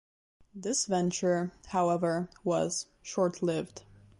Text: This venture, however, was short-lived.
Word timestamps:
This 0.55 0.87
venture, 0.87 1.51
however, 1.67 2.27
was 2.43 2.87
short-lived. 3.03 3.83